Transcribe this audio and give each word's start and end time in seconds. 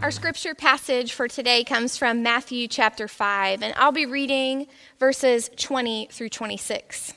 Our 0.00 0.12
scripture 0.12 0.54
passage 0.54 1.12
for 1.12 1.26
today 1.26 1.64
comes 1.64 1.96
from 1.96 2.22
Matthew 2.22 2.68
chapter 2.68 3.08
5, 3.08 3.64
and 3.64 3.74
I'll 3.76 3.90
be 3.90 4.06
reading 4.06 4.68
verses 5.00 5.50
20 5.56 6.08
through 6.12 6.28
26. 6.28 7.14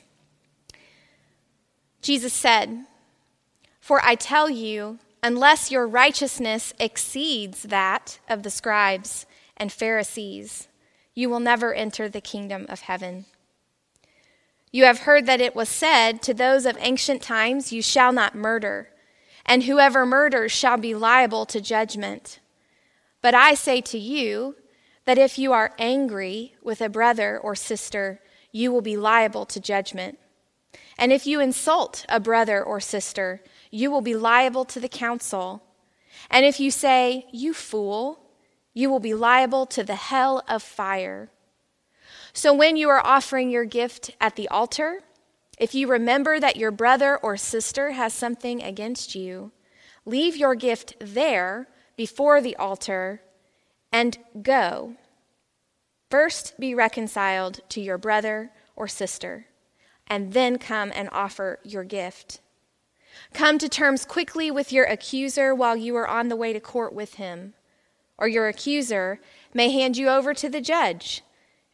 Jesus 2.02 2.32
said, 2.32 2.84
For 3.80 4.04
I 4.04 4.16
tell 4.16 4.50
you, 4.50 4.98
unless 5.22 5.70
your 5.70 5.86
righteousness 5.86 6.74
exceeds 6.80 7.62
that 7.62 8.18
of 8.28 8.42
the 8.42 8.50
scribes 8.50 9.26
and 9.56 9.70
Pharisees, 9.70 10.66
you 11.14 11.30
will 11.30 11.40
never 11.40 11.72
enter 11.72 12.08
the 12.08 12.20
kingdom 12.20 12.66
of 12.68 12.80
heaven. 12.80 13.26
You 14.72 14.86
have 14.86 15.00
heard 15.00 15.26
that 15.26 15.40
it 15.40 15.54
was 15.54 15.68
said 15.68 16.20
to 16.22 16.34
those 16.34 16.66
of 16.66 16.76
ancient 16.80 17.22
times, 17.22 17.72
You 17.72 17.80
shall 17.80 18.12
not 18.12 18.34
murder, 18.34 18.88
and 19.46 19.62
whoever 19.62 20.04
murders 20.04 20.50
shall 20.50 20.78
be 20.78 20.96
liable 20.96 21.46
to 21.46 21.60
judgment. 21.60 22.40
But 23.22 23.34
I 23.34 23.54
say 23.54 23.80
to 23.80 23.98
you 23.98 24.56
that 25.04 25.18
if 25.18 25.38
you 25.38 25.52
are 25.52 25.74
angry 25.78 26.54
with 26.62 26.80
a 26.80 26.88
brother 26.88 27.38
or 27.38 27.54
sister, 27.54 28.20
you 28.50 28.70
will 28.72 28.82
be 28.82 28.96
liable 28.96 29.46
to 29.46 29.60
judgment. 29.60 30.18
And 30.98 31.12
if 31.12 31.26
you 31.26 31.40
insult 31.40 32.04
a 32.08 32.20
brother 32.20 32.62
or 32.62 32.80
sister, 32.80 33.42
you 33.70 33.90
will 33.90 34.00
be 34.00 34.14
liable 34.14 34.64
to 34.66 34.80
the 34.80 34.88
council. 34.88 35.62
And 36.30 36.44
if 36.44 36.60
you 36.60 36.70
say, 36.70 37.26
You 37.32 37.54
fool, 37.54 38.20
you 38.74 38.90
will 38.90 39.00
be 39.00 39.14
liable 39.14 39.66
to 39.66 39.82
the 39.82 39.94
hell 39.94 40.42
of 40.48 40.62
fire. 40.62 41.30
So 42.32 42.54
when 42.54 42.76
you 42.76 42.88
are 42.88 43.04
offering 43.04 43.50
your 43.50 43.64
gift 43.64 44.10
at 44.20 44.36
the 44.36 44.48
altar, 44.48 45.00
if 45.58 45.74
you 45.74 45.86
remember 45.86 46.40
that 46.40 46.56
your 46.56 46.70
brother 46.70 47.16
or 47.18 47.36
sister 47.36 47.92
has 47.92 48.14
something 48.14 48.62
against 48.62 49.14
you, 49.14 49.52
leave 50.04 50.36
your 50.36 50.54
gift 50.54 50.94
there 50.98 51.68
before 51.96 52.40
the 52.40 52.56
altar 52.56 53.22
and 53.92 54.18
go. 54.42 54.94
First 56.10 56.58
be 56.58 56.74
reconciled 56.74 57.60
to 57.70 57.80
your 57.80 57.98
brother 57.98 58.50
or 58.76 58.88
sister, 58.88 59.46
and 60.06 60.32
then 60.32 60.58
come 60.58 60.92
and 60.94 61.08
offer 61.12 61.58
your 61.62 61.84
gift. 61.84 62.40
Come 63.32 63.58
to 63.58 63.68
terms 63.68 64.04
quickly 64.04 64.50
with 64.50 64.72
your 64.72 64.84
accuser 64.84 65.54
while 65.54 65.76
you 65.76 65.96
are 65.96 66.08
on 66.08 66.28
the 66.28 66.36
way 66.36 66.52
to 66.52 66.60
court 66.60 66.92
with 66.92 67.14
him, 67.14 67.54
or 68.18 68.28
your 68.28 68.48
accuser 68.48 69.20
may 69.54 69.70
hand 69.70 69.96
you 69.96 70.08
over 70.08 70.34
to 70.34 70.48
the 70.48 70.60
judge, 70.60 71.22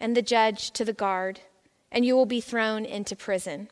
and 0.01 0.17
the 0.17 0.23
judge 0.23 0.71
to 0.73 0.85
the 0.85 0.93
guard, 0.93 1.41
and 1.91 2.05
you 2.05 2.15
will 2.15 2.27
be 2.27 2.41
thrown 2.41 2.85
into 2.85 3.17
prison. 3.17 3.69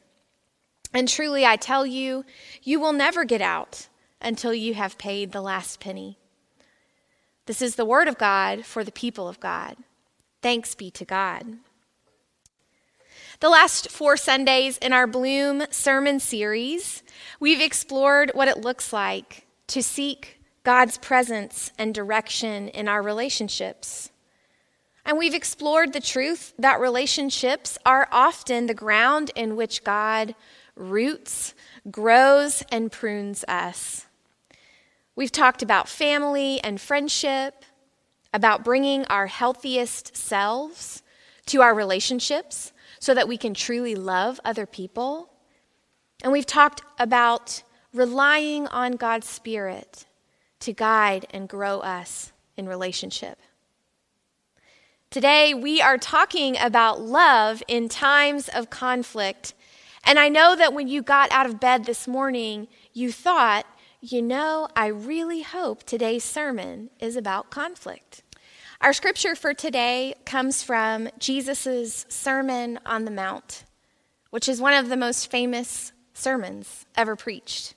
And 0.93 1.09
truly, 1.09 1.45
I 1.45 1.57
tell 1.57 1.85
you, 1.85 2.25
you 2.63 2.81
will 2.81 2.93
never 2.93 3.25
get 3.25 3.43
out 3.43 3.89
until 4.21 4.55
you 4.55 4.75
have 4.75 4.99
paid 4.99 5.33
the 5.33 5.43
last 5.43 5.79
penny. 5.79 6.19
This 7.47 7.63
is 7.63 7.77
the 7.77 7.85
word 7.85 8.09
of 8.09 8.19
God 8.19 8.65
for 8.65 8.83
the 8.83 8.93
people 8.93 9.29
of 9.29 9.41
God. 9.41 9.77
Thanks 10.43 10.75
be 10.75 10.91
to 10.93 11.05
God. 11.05 11.45
The 13.41 13.49
last 13.49 13.91
four 13.91 14.17
Sundays 14.17 14.79
in 14.79 14.93
our 14.93 15.07
Bloom 15.07 15.65
sermon 15.71 16.21
series, 16.21 17.03
we've 17.39 17.61
explored 17.61 18.31
what 18.35 18.49
it 18.49 18.59
looks 18.59 18.93
like 18.93 19.47
to 19.69 19.83
seek 19.83 20.41
God's 20.65 20.99
presence 20.99 21.71
and 21.79 21.95
direction 21.95 22.69
in 22.69 22.89
our 22.89 23.03
relationships. 23.03 24.11
And 25.05 25.17
we've 25.19 25.35
explored 25.35 25.93
the 25.93 26.01
truth 26.01 26.53
that 26.59 26.81
relationships 26.81 27.79
are 27.87 28.09
often 28.11 28.67
the 28.67 28.75
ground 28.75 29.31
in 29.37 29.55
which 29.55 29.85
God 29.85 30.35
roots, 30.75 31.55
grows, 31.91 32.65
and 32.73 32.91
prunes 32.91 33.45
us. 33.47 34.06
We've 35.17 35.33
talked 35.33 35.63
about 35.63 35.89
family 35.89 36.61
and 36.63 36.79
friendship, 36.79 37.65
about 38.35 38.63
bringing 38.63 39.07
our 39.07 39.27
healthiest 39.27 40.15
selves 40.15 41.03
to 41.47 41.63
our 41.63 41.75
relationships 41.75 42.73
so 43.01 43.15
that 43.15 43.27
we 43.27 43.39
can 43.39 43.55
truly 43.55 43.95
love 43.95 44.39
other 44.45 44.67
people. 44.67 45.31
And 46.23 46.33
we've 46.33 46.45
talked 46.45 46.83
about 46.99 47.63
relying 47.95 48.67
on 48.69 48.93
God's 48.93 49.27
Spirit 49.27 50.05
to 50.61 50.75
guide 50.75 51.27
and 51.31 51.49
grow 51.49 51.81
us 51.81 52.33
in 52.59 52.69
relationship. 52.69 53.39
Today, 55.09 55.55
we 55.55 55.81
are 55.81 55.97
talking 55.97 56.59
about 56.59 57.01
love 57.01 57.63
in 57.69 57.89
times 57.89 58.49
of 58.49 58.69
conflict. 58.69 59.55
And 60.05 60.19
I 60.19 60.29
know 60.29 60.55
that 60.57 60.75
when 60.75 60.89
you 60.89 61.01
got 61.01 61.33
out 61.33 61.47
of 61.47 61.59
bed 61.59 61.87
this 61.87 62.07
morning, 62.07 62.69
you 62.93 63.13
thought, 63.13 63.65
you 64.13 64.23
know, 64.23 64.69
I 64.77 64.87
really 64.87 65.43
hope 65.43 65.83
today's 65.83 66.23
sermon 66.23 66.91
is 67.01 67.17
about 67.17 67.51
conflict. 67.51 68.23
Our 68.81 68.93
scripture 68.93 69.35
for 69.35 69.53
today 69.53 70.15
comes 70.25 70.63
from 70.63 71.09
Jesus' 71.19 72.07
Sermon 72.09 72.79
on 72.87 73.05
the 73.05 73.11
Mount, 73.11 73.65
which 74.31 74.49
is 74.49 74.61
one 74.61 74.75
of 74.75 74.89
the 74.89 74.97
most 74.97 75.31
famous 75.31 75.93
sermons 76.15 76.87
ever 76.95 77.17
preached. 77.17 77.75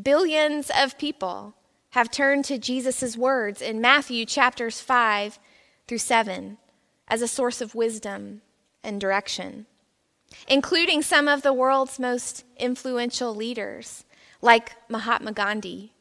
Billions 0.00 0.70
of 0.74 0.96
people 0.96 1.54
have 1.90 2.10
turned 2.10 2.46
to 2.46 2.56
Jesus' 2.56 3.16
words 3.16 3.60
in 3.60 3.80
Matthew 3.80 4.24
chapters 4.24 4.80
5 4.80 5.38
through 5.86 5.98
7 5.98 6.56
as 7.08 7.20
a 7.20 7.28
source 7.28 7.60
of 7.60 7.74
wisdom 7.74 8.40
and 8.82 9.00
direction, 9.00 9.66
including 10.48 11.02
some 11.02 11.28
of 11.28 11.42
the 11.42 11.52
world's 11.52 11.98
most 11.98 12.44
influential 12.58 13.34
leaders 13.34 14.04
like 14.40 14.76
Mahatma 14.88 15.32
Gandhi, 15.32 15.92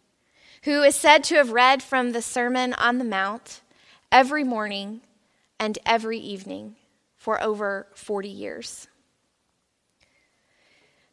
who 0.64 0.82
is 0.82 0.96
said 0.96 1.24
to 1.26 1.36
have 1.36 1.52
read 1.52 1.82
from 1.82 2.12
the 2.12 2.22
Sermon 2.22 2.74
on 2.74 2.98
the 2.98 3.06
Mount 3.06 3.62
every 4.12 4.44
morning 4.44 5.02
and 5.60 5.80
every 5.86 6.20
evening 6.20 6.76
for 7.16 7.42
over 7.42 7.88
40 7.94 8.30
years. 8.30 8.88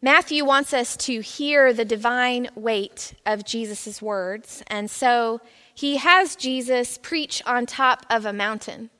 Matthew 0.05 0.45
wants 0.45 0.75
us 0.75 0.97
to 0.97 1.21
hear 1.21 1.73
the 1.73 1.85
divine 1.85 2.49
weight 2.57 3.15
of 3.25 3.45
Jesus' 3.45 4.03
words, 4.03 4.63
and 4.67 4.91
so 4.91 5.41
he 5.73 5.99
has 5.99 6.35
Jesus 6.35 6.99
preach 6.99 7.41
on 7.47 7.67
top 7.67 8.05
of 8.11 8.27
a 8.27 8.33
mountain 8.33 8.91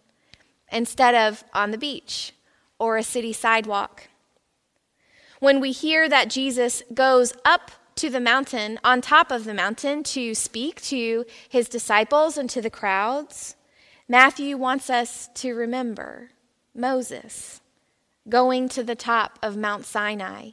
instead 0.71 1.15
of 1.15 1.43
on 1.53 1.73
the 1.73 1.79
beach 1.79 2.33
or 2.79 2.97
a 2.97 3.03
city 3.03 3.33
sidewalk. 3.33 4.09
When 5.41 5.59
we 5.59 5.73
hear 5.73 6.09
that 6.09 6.31
Jesus 6.31 6.85
goes 6.95 7.33
up 7.45 7.73
to 7.97 8.11
the 8.11 8.21
mountain, 8.21 8.79
on 8.83 9.01
top 9.01 9.31
of 9.31 9.45
the 9.45 9.55
mountain, 9.55 10.03
to 10.05 10.35
speak 10.35 10.81
to 10.83 11.25
his 11.49 11.69
disciples 11.69 12.37
and 12.37 12.49
to 12.51 12.63
the 12.63 12.71
crowds, 12.71 13.57
Matthew 14.09 14.57
wants 14.57 14.91
us 14.91 15.29
to 15.35 15.55
remember 15.55 16.31
Moses 16.75 17.61
going 18.29 18.69
to 18.71 18.83
the 18.83 18.95
top 18.95 19.39
of 19.43 19.57
Mount 19.57 19.85
Sinai 19.85 20.51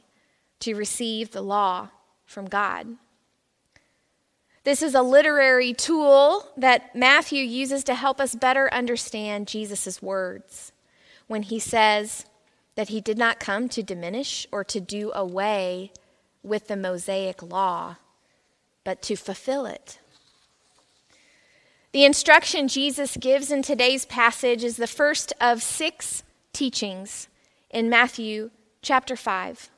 to 0.60 0.74
receive 0.74 1.30
the 1.30 1.42
law 1.42 1.88
from 2.24 2.46
God. 2.46 2.96
This 4.62 4.82
is 4.82 4.94
a 4.94 5.02
literary 5.02 5.72
tool 5.72 6.48
that 6.56 6.94
Matthew 6.94 7.42
uses 7.42 7.82
to 7.84 7.94
help 7.94 8.20
us 8.20 8.34
better 8.34 8.72
understand 8.72 9.48
Jesus' 9.48 10.02
words 10.02 10.72
when 11.26 11.42
he 11.42 11.58
says 11.58 12.26
that 12.74 12.88
he 12.88 13.00
did 13.00 13.16
not 13.16 13.40
come 13.40 13.68
to 13.70 13.82
diminish 13.82 14.46
or 14.52 14.62
to 14.64 14.80
do 14.80 15.12
away 15.14 15.92
with 16.42 16.68
the 16.68 16.76
Mosaic 16.76 17.42
law, 17.42 17.96
but 18.84 19.02
to 19.02 19.16
fulfill 19.16 19.66
it. 19.66 19.98
The 21.92 22.04
instruction 22.04 22.68
Jesus 22.68 23.16
gives 23.16 23.50
in 23.50 23.62
today's 23.62 24.06
passage 24.06 24.62
is 24.62 24.76
the 24.76 24.86
first 24.86 25.32
of 25.40 25.62
six 25.62 26.22
teachings 26.52 27.28
in 27.68 27.90
Matthew 27.90 28.50
chapter 28.80 29.16
5, 29.16 29.70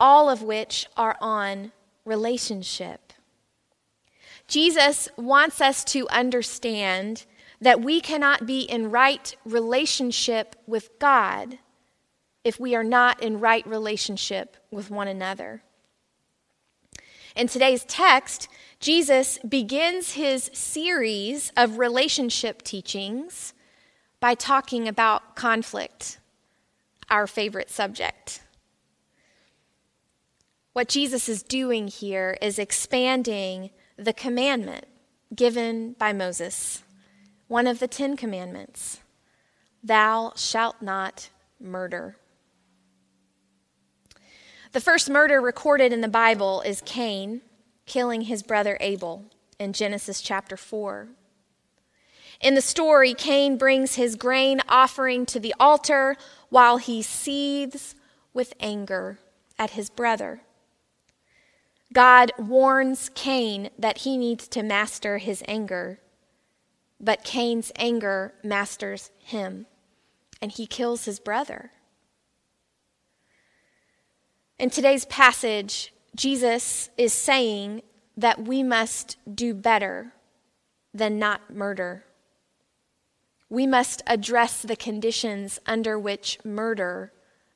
all 0.00 0.30
of 0.30 0.42
which 0.42 0.86
are 0.96 1.16
on 1.20 1.72
relationship. 2.04 3.12
Jesus 4.46 5.10
wants 5.16 5.60
us 5.60 5.84
to 5.84 6.08
understand 6.08 7.26
that 7.60 7.82
we 7.82 8.00
cannot 8.00 8.46
be 8.46 8.62
in 8.62 8.90
right 8.90 9.36
relationship 9.44 10.56
with 10.66 10.98
God 10.98 11.58
if 12.42 12.58
we 12.58 12.74
are 12.74 12.84
not 12.84 13.22
in 13.22 13.40
right 13.40 13.66
relationship 13.66 14.56
with 14.70 14.90
one 14.90 15.08
another. 15.08 15.62
In 17.38 17.46
today's 17.46 17.84
text, 17.84 18.48
Jesus 18.80 19.38
begins 19.48 20.14
his 20.14 20.50
series 20.52 21.52
of 21.56 21.78
relationship 21.78 22.62
teachings 22.62 23.54
by 24.18 24.34
talking 24.34 24.88
about 24.88 25.36
conflict, 25.36 26.18
our 27.08 27.28
favorite 27.28 27.70
subject. 27.70 28.42
What 30.72 30.88
Jesus 30.88 31.28
is 31.28 31.44
doing 31.44 31.86
here 31.86 32.36
is 32.42 32.58
expanding 32.58 33.70
the 33.96 34.12
commandment 34.12 34.86
given 35.32 35.92
by 35.92 36.12
Moses, 36.12 36.82
one 37.46 37.68
of 37.68 37.78
the 37.78 37.86
Ten 37.86 38.16
Commandments 38.16 38.98
Thou 39.80 40.32
shalt 40.34 40.82
not 40.82 41.28
murder. 41.60 42.16
The 44.72 44.80
first 44.82 45.08
murder 45.08 45.40
recorded 45.40 45.94
in 45.94 46.02
the 46.02 46.08
Bible 46.08 46.60
is 46.60 46.82
Cain 46.84 47.40
killing 47.86 48.22
his 48.22 48.42
brother 48.42 48.76
Abel 48.80 49.24
in 49.58 49.72
Genesis 49.72 50.20
chapter 50.20 50.58
4. 50.58 51.08
In 52.42 52.54
the 52.54 52.60
story, 52.60 53.14
Cain 53.14 53.56
brings 53.56 53.94
his 53.94 54.14
grain 54.14 54.60
offering 54.68 55.24
to 55.26 55.40
the 55.40 55.54
altar 55.58 56.16
while 56.50 56.76
he 56.76 57.00
seethes 57.00 57.94
with 58.34 58.52
anger 58.60 59.18
at 59.58 59.70
his 59.70 59.88
brother. 59.88 60.42
God 61.94 62.32
warns 62.38 63.10
Cain 63.14 63.70
that 63.78 63.98
he 63.98 64.18
needs 64.18 64.46
to 64.48 64.62
master 64.62 65.16
his 65.16 65.42
anger, 65.48 65.98
but 67.00 67.24
Cain's 67.24 67.72
anger 67.76 68.34
masters 68.44 69.10
him, 69.18 69.64
and 70.42 70.52
he 70.52 70.66
kills 70.66 71.06
his 71.06 71.18
brother. 71.18 71.72
In 74.58 74.70
today's 74.70 75.04
passage, 75.04 75.94
Jesus 76.16 76.90
is 76.98 77.12
saying 77.12 77.82
that 78.16 78.42
we 78.42 78.64
must 78.64 79.16
do 79.32 79.54
better 79.54 80.12
than 80.92 81.16
not 81.16 81.54
murder. 81.54 82.04
We 83.48 83.68
must 83.68 84.02
address 84.08 84.60
the 84.62 84.74
conditions 84.74 85.60
under 85.64 85.96
which 85.96 86.40
murder 86.44 87.12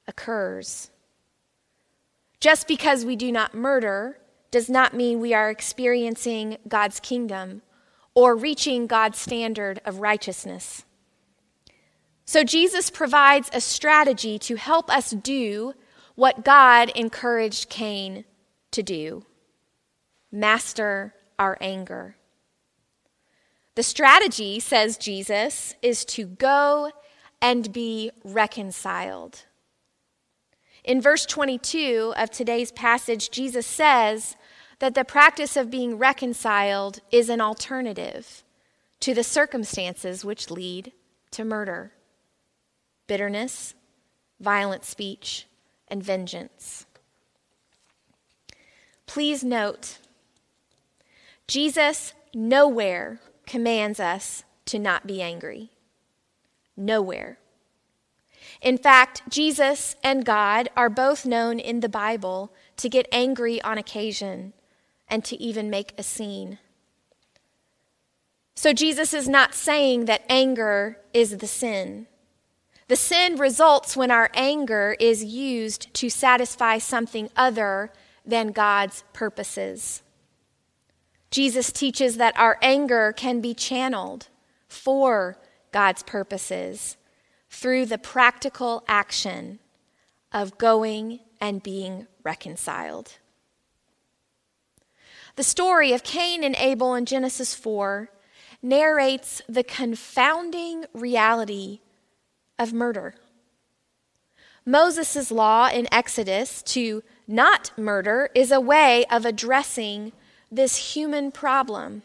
occurs. 0.07 0.93
Just 2.39 2.69
because 2.69 3.05
we 3.05 3.17
do 3.17 3.33
not 3.33 3.53
murder 3.53 4.19
does 4.53 4.71
not 4.71 4.95
mean 4.95 5.19
we 5.19 5.35
are 5.35 5.51
experiencing 5.51 6.59
God's 6.69 7.01
kingdom 7.01 7.63
or 8.15 8.37
reaching 8.37 8.87
God's 8.87 9.19
standard 9.19 9.81
of 9.85 9.99
righteousness. 9.99 10.85
So, 12.25 12.45
Jesus 12.45 12.91
provides 12.91 13.51
a 13.53 13.61
strategy 13.61 14.39
to 14.39 14.55
help 14.55 14.89
us 14.89 15.11
do 15.11 15.75
what 16.15 16.45
God 16.45 16.91
encouraged 16.91 17.69
Cain 17.69 18.25
to 18.71 18.83
do 18.83 19.25
master 20.31 21.15
our 21.39 21.59
anger. 21.61 22.17
The 23.75 23.83
strategy, 23.83 24.61
says 24.61 24.97
Jesus, 24.97 25.75
is 25.83 26.05
to 26.07 26.27
go 26.27 26.91
and 27.41 27.73
be 27.73 28.11
reconciled. 28.25 29.45
In 30.85 31.01
verse 31.01 31.27
22 31.27 32.15
of 32.17 32.31
today's 32.31 32.73
passage, 32.73 33.31
Jesus 33.31 33.67
says 33.67 34.37
that 34.79 34.95
the 34.95 35.05
practice 35.05 35.57
of 35.57 35.71
being 35.71 35.97
reconciled 35.97 37.01
is 37.11 37.29
an 37.29 37.41
alternative 37.41 38.43
to 39.01 39.15
the 39.15 39.25
circumstances 39.25 40.25
which 40.25 40.51
lead 40.51 40.93
to 41.31 41.45
murder, 41.45 41.93
bitterness, 43.07 43.75
violent 44.41 44.85
speech, 44.85 45.47
and 45.93 46.03
vengeance. 46.03 46.87
Please 49.05 49.45
note, 49.45 49.99
Jesus 51.47 52.15
nowhere 52.33 53.21
commands 53.47 54.01
us 54.01 54.45
to 54.65 54.79
not 54.79 55.07
be 55.07 55.21
angry. 55.21 55.71
Nowhere. 56.79 57.37
In 58.63 58.79
fact, 58.79 59.21
Jesus 59.29 59.97
and 60.03 60.25
God 60.25 60.71
are 60.75 60.89
both 60.89 61.27
known 61.27 61.59
in 61.59 61.81
the 61.81 61.91
Bible 61.91 62.55
to 62.79 62.89
get 62.89 63.07
angry 63.13 63.61
on 63.61 63.77
occasion 63.77 64.55
and 65.09 65.23
to 65.27 65.37
even 65.37 65.69
make 65.69 65.93
a 65.99 66.03
scene. 66.03 66.59
So 68.55 68.73
Jesus 68.73 69.13
is 69.13 69.29
not 69.29 69.53
saying 69.53 70.07
that 70.07 70.25
anger 70.31 70.97
is 71.13 71.37
the 71.37 71.47
sin. 71.47 72.07
The 72.93 72.97
sin 72.97 73.37
results 73.37 73.97
when 73.97 74.11
our 74.11 74.29
anger 74.35 74.95
is 75.01 75.25
used 75.25 75.95
to 75.95 76.11
satisfy 76.11 76.77
something 76.77 77.31
other 77.35 77.91
than 78.27 78.53
God's 78.53 79.03
purposes. 79.15 80.03
Jesus 81.31 81.73
teaches 81.73 82.19
that 82.19 82.39
our 82.39 82.59
anger 82.61 83.15
can 83.17 83.41
be 83.41 83.55
channeled 83.55 84.29
for 84.69 85.39
God's 85.73 86.03
purposes 86.03 86.99
through 87.49 87.87
the 87.87 87.97
practical 87.97 88.85
action 88.87 89.59
of 90.31 90.59
going 90.59 91.21
and 91.41 91.63
being 91.63 92.09
reconciled. 92.23 93.13
The 95.37 95.45
story 95.45 95.95
of 95.95 96.05
Cain 96.05 96.45
and 96.45 96.57
Abel 96.57 96.95
in 96.95 97.07
Genesis 97.07 97.55
4 97.55 98.11
narrates 98.61 99.41
the 99.49 99.65
confounding 99.65 100.85
reality 100.93 101.81
of 102.63 102.73
murder. 102.73 103.15
Moses' 104.65 105.33
law 105.33 105.69
in 105.69 105.93
Exodus 105.93 106.63
to 106.63 107.03
not 107.27 107.73
murder 107.77 108.31
is 108.35 108.53
a 108.53 108.61
way 108.61 109.05
of 109.11 109.27
addressing 109.27 110.13
this 110.51 110.95
human 110.95 111.33
problem. 111.33 112.03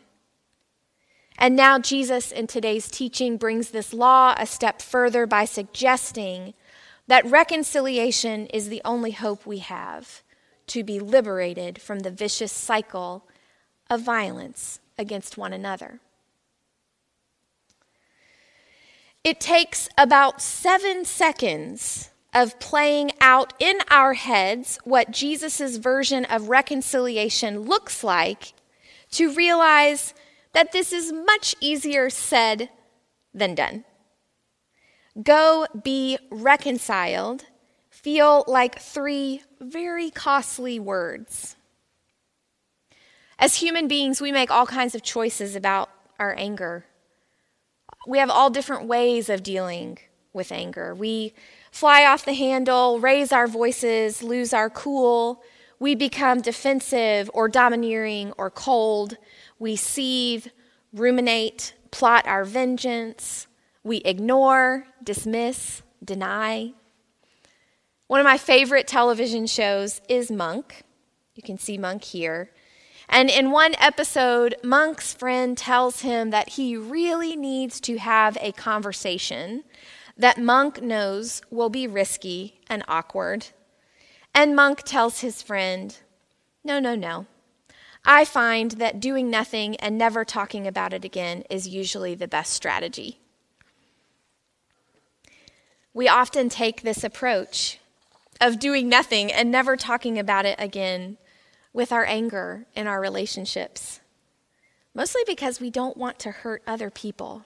And 1.37 1.55
now 1.55 1.77
Jesus 1.77 2.31
in 2.31 2.47
today's 2.47 2.89
teaching 2.89 3.37
brings 3.37 3.69
this 3.69 3.93
law 3.93 4.33
a 4.37 4.47
step 4.47 4.81
further 4.81 5.27
by 5.27 5.45
suggesting 5.45 6.55
that 7.05 7.25
reconciliation 7.25 8.47
is 8.47 8.69
the 8.69 8.81
only 8.83 9.11
hope 9.11 9.45
we 9.45 9.59
have 9.59 10.23
to 10.67 10.83
be 10.83 10.99
liberated 10.99 11.79
from 11.79 11.99
the 11.99 12.11
vicious 12.11 12.51
cycle 12.51 13.27
of 13.89 14.01
violence 14.01 14.79
against 14.97 15.37
one 15.37 15.53
another. 15.53 15.99
It 19.27 19.41
takes 19.41 19.89
about 19.97 20.41
seven 20.41 21.03
seconds 21.03 22.11
of 22.33 22.57
playing 22.61 23.11
out 23.19 23.51
in 23.59 23.79
our 23.89 24.13
heads 24.13 24.79
what 24.85 25.11
Jesus' 25.11 25.75
version 25.75 26.23
of 26.23 26.47
reconciliation 26.47 27.63
looks 27.63 28.05
like 28.05 28.53
to 29.11 29.33
realize 29.33 30.13
that 30.53 30.71
this 30.71 30.93
is 30.93 31.11
much 31.11 31.57
easier 31.59 32.09
said 32.09 32.69
than 33.33 33.53
done. 33.53 33.83
Go 35.21 35.67
be 35.83 36.17
reconciled 36.31 37.43
feel 37.89 38.45
like 38.47 38.79
three 38.79 39.41
very 39.59 40.09
costly 40.09 40.79
words. 40.79 41.57
As 43.37 43.55
human 43.55 43.89
beings, 43.89 44.21
we 44.21 44.31
make 44.31 44.51
all 44.51 44.65
kinds 44.65 44.95
of 44.95 45.03
choices 45.03 45.53
about 45.53 45.89
our 46.17 46.33
anger. 46.37 46.85
We 48.07 48.19
have 48.19 48.29
all 48.29 48.49
different 48.49 48.85
ways 48.85 49.27
of 49.27 49.43
dealing 49.43 49.99
with 50.31 50.53
anger. 50.53 50.95
We 50.95 51.33
fly 51.71 52.05
off 52.05 52.23
the 52.23 52.33
handle, 52.33 53.01
raise 53.01 53.33
our 53.33 53.47
voices, 53.47 54.23
lose 54.23 54.53
our 54.53 54.69
cool. 54.69 55.43
We 55.77 55.93
become 55.93 56.39
defensive 56.39 57.29
or 57.33 57.49
domineering 57.49 58.31
or 58.37 58.49
cold. 58.49 59.17
We 59.59 59.75
seethe, 59.75 60.47
ruminate, 60.93 61.73
plot 61.91 62.25
our 62.25 62.45
vengeance. 62.45 63.47
We 63.83 63.97
ignore, 63.97 64.87
dismiss, 65.03 65.81
deny. 66.01 66.71
One 68.07 68.21
of 68.21 68.25
my 68.25 68.37
favorite 68.37 68.87
television 68.87 69.47
shows 69.47 69.99
is 70.07 70.31
Monk. 70.31 70.83
You 71.35 71.43
can 71.43 71.57
see 71.57 71.77
Monk 71.77 72.05
here. 72.05 72.51
And 73.09 73.29
in 73.29 73.51
one 73.51 73.75
episode, 73.79 74.55
Monk's 74.63 75.13
friend 75.13 75.57
tells 75.57 76.01
him 76.01 76.29
that 76.31 76.49
he 76.49 76.75
really 76.75 77.35
needs 77.35 77.79
to 77.81 77.97
have 77.97 78.37
a 78.41 78.51
conversation 78.51 79.63
that 80.17 80.37
Monk 80.37 80.81
knows 80.81 81.41
will 81.49 81.69
be 81.69 81.87
risky 81.87 82.59
and 82.69 82.83
awkward. 82.87 83.47
And 84.33 84.55
Monk 84.55 84.83
tells 84.83 85.21
his 85.21 85.41
friend, 85.41 85.95
No, 86.63 86.79
no, 86.79 86.95
no. 86.95 87.27
I 88.05 88.25
find 88.25 88.71
that 88.71 88.99
doing 88.99 89.29
nothing 89.29 89.75
and 89.77 89.97
never 89.97 90.23
talking 90.23 90.65
about 90.65 90.93
it 90.93 91.03
again 91.03 91.43
is 91.49 91.67
usually 91.67 92.15
the 92.15 92.27
best 92.27 92.53
strategy. 92.53 93.19
We 95.93 96.07
often 96.07 96.49
take 96.49 96.81
this 96.81 97.03
approach 97.03 97.79
of 98.39 98.59
doing 98.59 98.87
nothing 98.87 99.31
and 99.31 99.51
never 99.51 99.75
talking 99.75 100.19
about 100.19 100.45
it 100.45 100.55
again 100.59 101.17
with 101.73 101.91
our 101.91 102.05
anger 102.05 102.65
in 102.75 102.87
our 102.87 102.99
relationships. 102.99 103.99
Mostly 104.93 105.21
because 105.27 105.59
we 105.59 105.69
don't 105.69 105.97
want 105.97 106.19
to 106.19 106.31
hurt 106.31 106.63
other 106.65 106.89
people. 106.89 107.45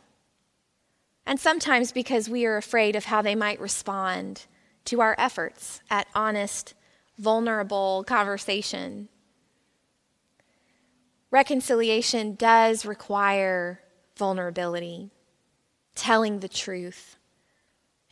And 1.26 1.40
sometimes 1.40 1.92
because 1.92 2.30
we 2.30 2.46
are 2.46 2.58
afraid 2.58 2.96
of 2.96 3.06
how 3.06 3.22
they 3.22 3.36
might 3.36 3.60
respond 3.60 4.46
to 4.86 5.02
our 5.02 5.16
efforts 5.18 5.82
at 5.90 6.08
honest, 6.16 6.74
vulnerable 7.18 8.04
conversation. 8.08 9.10
Reconciliation 11.30 12.36
does 12.36 12.86
require 12.86 13.82
vulnerability, 14.18 15.12
telling 15.96 16.40
the 16.40 16.50
truth, 16.50 17.18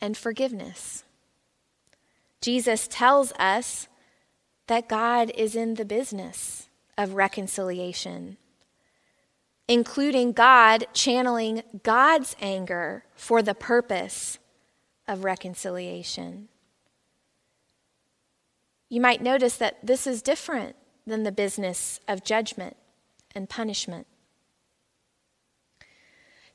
and 0.00 0.16
forgiveness. 0.16 1.04
Jesus 2.40 2.88
tells 2.88 3.32
us 3.32 3.88
that 4.70 4.88
God 4.88 5.32
is 5.34 5.56
in 5.56 5.74
the 5.74 5.84
business 5.84 6.68
of 6.96 7.14
reconciliation, 7.14 8.36
including 9.66 10.30
God 10.30 10.86
channeling 10.92 11.64
God's 11.82 12.36
anger 12.40 13.02
for 13.16 13.42
the 13.42 13.52
purpose 13.52 14.38
of 15.08 15.24
reconciliation. 15.24 16.46
You 18.88 19.00
might 19.00 19.20
notice 19.20 19.56
that 19.56 19.84
this 19.84 20.06
is 20.06 20.22
different 20.22 20.76
than 21.04 21.24
the 21.24 21.32
business 21.32 21.98
of 22.06 22.22
judgment 22.22 22.76
and 23.34 23.48
punishment. 23.48 24.06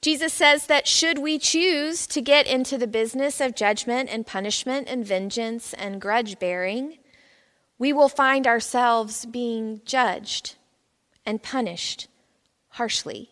Jesus 0.02 0.32
says 0.32 0.68
that 0.68 0.88
should 0.88 1.18
we 1.18 1.38
choose 1.38 2.08
to 2.08 2.22
get 2.22 2.48
into 2.48 2.78
the 2.78 2.88
business 2.88 3.42
of 3.42 3.56
judgment 3.56 4.08
and 4.10 4.26
punishment 4.26 4.88
and 4.88 5.06
vengeance 5.06 5.74
and 5.74 6.00
grudge 6.00 6.40
bearing, 6.40 7.00
we 7.78 7.92
will 7.92 8.10
find 8.10 8.48
ourselves 8.48 9.26
being 9.26 9.82
judged 9.86 10.56
and 11.26 11.44
punished 11.44 12.08
harshly. 12.70 13.30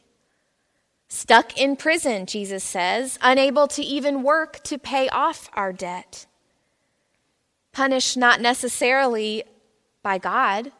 Stuck 1.08 1.58
in 1.58 1.76
prison, 1.76 2.26
Jesus 2.26 2.64
says, 2.64 3.20
unable 3.22 3.68
to 3.68 3.84
even 3.84 4.24
work 4.24 4.64
to 4.64 4.78
pay 4.78 5.08
off 5.10 5.50
our 5.54 5.72
debt. 5.72 6.26
Punished 7.72 8.18
not 8.18 8.42
necessarily 8.42 9.44
by 10.02 10.18
God, 10.18 10.72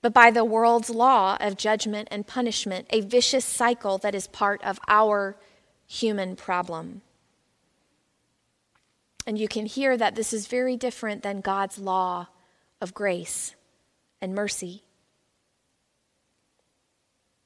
but 0.00 0.12
by 0.12 0.30
the 0.30 0.44
world's 0.44 0.90
law 0.90 1.36
of 1.40 1.56
judgment 1.56 2.08
and 2.10 2.26
punishment, 2.26 2.86
a 2.90 3.02
vicious 3.02 3.44
cycle 3.44 3.98
that 3.98 4.14
is 4.14 4.26
part 4.26 4.62
of 4.64 4.80
our 4.88 5.36
human 5.86 6.34
problem. 6.34 7.02
And 9.26 9.38
you 9.38 9.46
can 9.46 9.66
hear 9.66 9.96
that 9.96 10.16
this 10.16 10.32
is 10.32 10.46
very 10.48 10.76
different 10.76 11.22
than 11.22 11.40
God's 11.40 11.78
law 11.78 12.28
of 12.82 12.92
grace 12.92 13.54
and 14.20 14.34
mercy. 14.34 14.82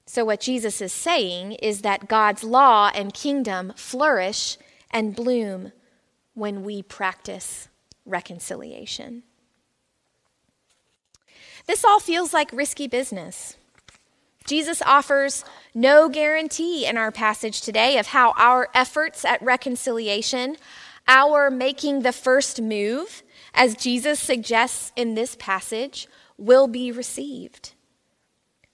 So, 0.07 0.25
what 0.25 0.41
Jesus 0.41 0.81
is 0.81 0.93
saying 0.93 1.53
is 1.53 1.83
that 1.83 2.09
God's 2.09 2.43
law 2.43 2.91
and 2.95 3.13
kingdom 3.13 3.73
flourish 3.77 4.57
and 4.91 5.15
bloom 5.15 5.73
when 6.35 6.65
we 6.65 6.83
practice 6.83 7.69
reconciliation. 8.07 9.25
This 11.67 11.85
all 11.85 12.01
feels 12.01 12.33
like 12.33 12.51
risky 12.53 12.87
business. 12.87 13.57
Jesus 14.47 14.81
offers 14.83 15.45
no 15.75 16.09
guarantee 16.09 16.87
in 16.87 16.97
our 16.97 17.11
passage 17.11 17.61
today 17.61 17.99
of 17.99 18.07
how 18.07 18.33
our 18.39 18.69
efforts 18.75 19.25
at 19.25 19.43
reconciliation, 19.43 20.57
our 21.09 21.51
making 21.51 22.03
the 22.03 22.13
first 22.13 22.63
move, 22.63 23.25
as 23.57 23.75
Jesus 23.75 24.21
suggests 24.21 24.93
in 24.95 25.15
this 25.15 25.35
passage, 25.37 26.07
will 26.39 26.69
be 26.69 26.93
received. 26.93 27.73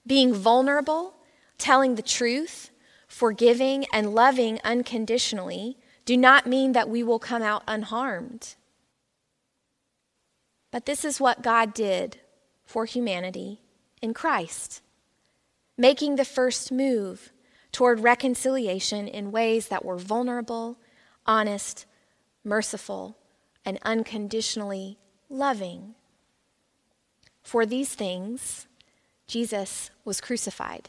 Being 0.06 0.34
vulnerable, 0.34 1.14
telling 1.56 1.94
the 1.94 2.02
truth, 2.02 2.70
forgiving, 3.06 3.86
and 3.92 4.14
loving 4.14 4.58
unconditionally 4.64 5.78
do 6.04 6.16
not 6.16 6.46
mean 6.46 6.72
that 6.72 6.88
we 6.88 7.04
will 7.04 7.20
come 7.20 7.42
out 7.42 7.62
unharmed. 7.68 8.56
But 10.72 10.86
this 10.86 11.04
is 11.04 11.20
what 11.20 11.42
God 11.42 11.72
did 11.72 12.18
for 12.64 12.84
humanity 12.84 13.60
in 14.00 14.12
Christ, 14.12 14.82
making 15.78 16.16
the 16.16 16.24
first 16.24 16.72
move 16.72 17.32
toward 17.70 18.00
reconciliation 18.00 19.06
in 19.06 19.30
ways 19.30 19.68
that 19.68 19.84
were 19.84 19.96
vulnerable, 19.96 20.78
honest, 21.26 21.86
merciful, 22.42 23.16
and 23.64 23.78
unconditionally 23.83 24.99
loving. 25.28 25.95
For 27.42 27.66
these 27.66 27.95
things, 27.95 28.66
Jesus 29.26 29.90
was 30.04 30.21
crucified. 30.21 30.88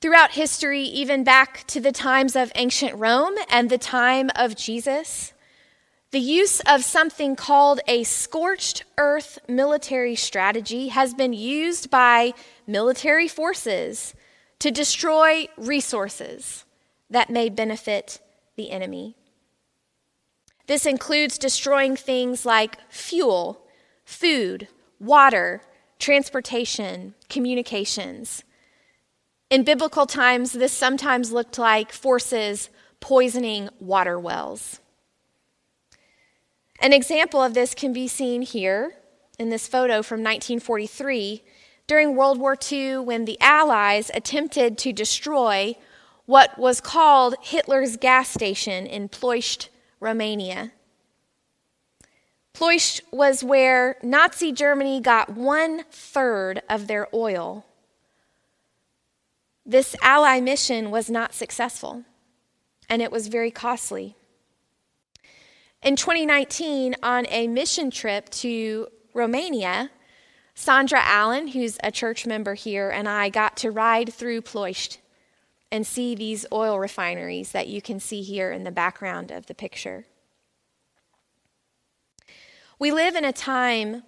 Throughout 0.00 0.32
history, 0.32 0.82
even 0.82 1.24
back 1.24 1.66
to 1.68 1.80
the 1.80 1.92
times 1.92 2.36
of 2.36 2.52
ancient 2.54 2.94
Rome 2.94 3.34
and 3.50 3.70
the 3.70 3.78
time 3.78 4.30
of 4.36 4.54
Jesus, 4.54 5.32
the 6.10 6.20
use 6.20 6.60
of 6.60 6.84
something 6.84 7.34
called 7.34 7.80
a 7.88 8.04
scorched 8.04 8.84
earth 8.98 9.38
military 9.48 10.14
strategy 10.14 10.88
has 10.88 11.14
been 11.14 11.32
used 11.32 11.90
by 11.90 12.34
military 12.66 13.26
forces 13.26 14.14
to 14.60 14.70
destroy 14.70 15.48
resources 15.56 16.64
that 17.10 17.30
may 17.30 17.48
benefit 17.48 18.20
the 18.56 18.70
enemy. 18.70 19.16
This 20.66 20.86
includes 20.86 21.38
destroying 21.38 21.96
things 21.96 22.44
like 22.44 22.78
fuel, 22.90 23.62
food, 24.04 24.68
water, 24.98 25.62
transportation, 25.98 27.14
communications. 27.28 28.42
In 29.48 29.62
biblical 29.62 30.06
times, 30.06 30.52
this 30.52 30.72
sometimes 30.72 31.30
looked 31.30 31.58
like 31.58 31.92
forces 31.92 32.68
poisoning 33.00 33.68
water 33.78 34.18
wells. 34.18 34.80
An 36.80 36.92
example 36.92 37.42
of 37.42 37.54
this 37.54 37.74
can 37.74 37.92
be 37.92 38.08
seen 38.08 38.42
here 38.42 38.94
in 39.38 39.50
this 39.50 39.68
photo 39.68 40.02
from 40.02 40.20
1943 40.20 41.42
during 41.86 42.16
World 42.16 42.38
War 42.38 42.56
II 42.70 42.98
when 42.98 43.24
the 43.24 43.40
Allies 43.40 44.10
attempted 44.12 44.76
to 44.78 44.92
destroy 44.92 45.76
what 46.26 46.58
was 46.58 46.80
called 46.80 47.36
Hitler's 47.40 47.96
gas 47.96 48.28
station 48.28 48.84
in 48.86 49.08
Ploiești, 49.08 49.68
Romania. 50.00 50.72
Ploiești 52.52 53.00
was 53.12 53.44
where 53.44 53.96
Nazi 54.02 54.52
Germany 54.52 55.00
got 55.00 55.36
one 55.36 55.84
third 55.90 56.62
of 56.68 56.88
their 56.88 57.08
oil. 57.14 57.64
This 59.64 59.96
ally 60.02 60.40
mission 60.40 60.90
was 60.90 61.08
not 61.08 61.34
successful, 61.34 62.04
and 62.88 63.02
it 63.02 63.12
was 63.12 63.28
very 63.28 63.50
costly. 63.50 64.16
In 65.82 65.96
2019, 65.96 66.96
on 67.02 67.26
a 67.28 67.46
mission 67.46 67.90
trip 67.90 68.28
to 68.30 68.88
Romania, 69.14 69.90
Sandra 70.54 71.00
Allen, 71.02 71.48
who's 71.48 71.78
a 71.84 71.92
church 71.92 72.26
member 72.26 72.54
here, 72.54 72.90
and 72.90 73.08
I 73.08 73.28
got 73.28 73.56
to 73.58 73.70
ride 73.70 74.12
through 74.12 74.42
Ploiești 74.42 74.98
and 75.70 75.86
see 75.86 76.14
these 76.14 76.46
oil 76.52 76.78
refineries 76.78 77.52
that 77.52 77.68
you 77.68 77.82
can 77.82 78.00
see 78.00 78.22
here 78.22 78.52
in 78.52 78.64
the 78.64 78.70
background 78.70 79.30
of 79.30 79.46
the 79.46 79.54
picture. 79.54 80.06
We 82.78 82.92
live 82.92 83.16
in 83.16 83.24
a 83.24 83.32
time 83.32 84.02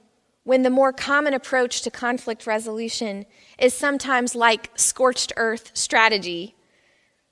when 0.44 0.62
the 0.62 0.70
more 0.70 0.92
common 0.92 1.34
approach 1.34 1.82
to 1.82 1.90
conflict 1.90 2.46
resolution 2.46 3.26
is 3.58 3.74
sometimes 3.74 4.34
like 4.34 4.70
scorched 4.76 5.32
earth 5.36 5.70
strategy 5.74 6.54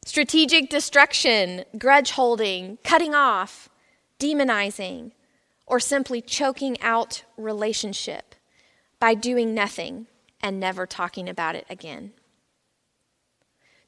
strategic 0.06 0.70
destruction, 0.70 1.64
grudge 1.76 2.12
holding, 2.12 2.78
cutting 2.84 3.12
off, 3.12 3.68
demonizing, 4.20 5.10
or 5.66 5.80
simply 5.80 6.22
choking 6.22 6.80
out 6.80 7.24
relationship 7.36 8.36
by 9.00 9.14
doing 9.14 9.52
nothing 9.52 10.06
and 10.40 10.60
never 10.60 10.86
talking 10.86 11.28
about 11.28 11.56
it 11.56 11.66
again. 11.68 12.12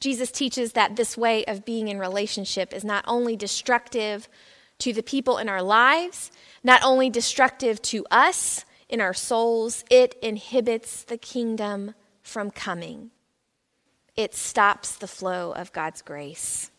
Jesus 0.00 0.30
teaches 0.30 0.72
that 0.72 0.96
this 0.96 1.16
way 1.16 1.44
of 1.46 1.64
being 1.64 1.88
in 1.88 1.98
relationship 1.98 2.72
is 2.72 2.84
not 2.84 3.04
only 3.06 3.36
destructive 3.36 4.28
to 4.78 4.92
the 4.92 5.02
people 5.02 5.38
in 5.38 5.48
our 5.48 5.62
lives, 5.62 6.30
not 6.62 6.82
only 6.84 7.10
destructive 7.10 7.82
to 7.82 8.06
us 8.10 8.64
in 8.88 9.00
our 9.00 9.14
souls, 9.14 9.84
it 9.90 10.14
inhibits 10.22 11.02
the 11.02 11.18
kingdom 11.18 11.94
from 12.22 12.50
coming. 12.50 13.10
It 14.16 14.34
stops 14.34 14.96
the 14.96 15.08
flow 15.08 15.52
of 15.52 15.72
God's 15.72 16.02
grace. 16.02 16.70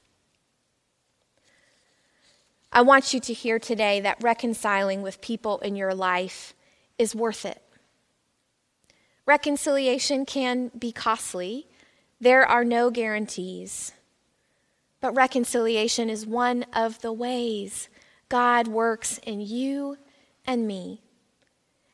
I 2.71 2.81
want 2.81 3.13
you 3.13 3.19
to 3.21 3.33
hear 3.33 3.59
today 3.59 3.99
that 4.01 4.21
reconciling 4.21 5.01
with 5.01 5.21
people 5.21 5.59
in 5.59 5.75
your 5.75 5.93
life 5.93 6.53
is 6.97 7.15
worth 7.15 7.45
it. 7.45 7.61
Reconciliation 9.25 10.25
can 10.25 10.71
be 10.77 10.91
costly, 10.91 11.67
there 12.19 12.45
are 12.45 12.65
no 12.65 12.89
guarantees. 12.89 13.93
But 15.01 15.15
reconciliation 15.15 16.09
is 16.09 16.25
one 16.25 16.65
of 16.73 17.01
the 17.01 17.13
ways 17.13 17.88
God 18.27 18.67
works 18.67 19.17
in 19.19 19.39
you 19.39 19.97
and 20.45 20.67
me. 20.67 21.01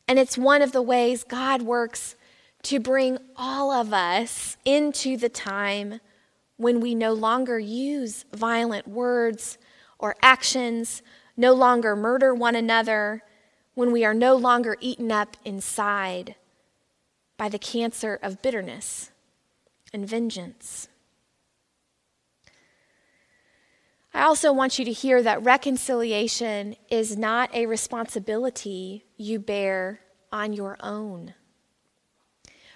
And 0.08 0.17
it's 0.17 0.38
one 0.38 0.62
of 0.62 0.72
the 0.72 0.82
ways 0.82 1.24
God 1.24 1.62
works 1.62 2.15
to 2.63 2.79
bring 2.79 3.20
all 3.36 3.72
of 3.72 3.94
us 3.94 4.58
into 4.65 5.17
the 5.17 5.29
time 5.29 6.00
when 6.58 6.79
we 6.79 6.96
no 6.96 7.13
longer 7.13 7.60
use 7.60 8.25
violent 8.34 8.88
words 8.88 9.58
or 10.00 10.15
actions, 10.22 11.03
no 11.38 11.53
longer 11.53 11.96
murder 11.96 12.34
one 12.34 12.55
another, 12.55 13.24
when 13.75 13.91
we 13.91 14.03
are 14.03 14.13
no 14.13 14.36
longer 14.36 14.77
eaten 14.79 15.12
up 15.12 15.38
inside 15.46 16.36
by 17.38 17.50
the 17.50 17.60
cancer 17.60 18.17
of 18.24 18.41
bitterness 18.41 19.12
and 19.96 20.08
vengeance. 20.08 20.90
I 24.14 24.24
also 24.24 24.52
want 24.52 24.78
you 24.78 24.84
to 24.84 24.92
hear 24.92 25.24
that 25.24 25.42
reconciliation 25.42 26.75
is 26.90 27.18
not 27.18 27.54
a 27.56 27.66
responsibility 27.66 29.06
you 29.16 29.40
bear 29.40 30.02
on 30.34 30.52
your 30.52 30.75
own. 30.82 31.34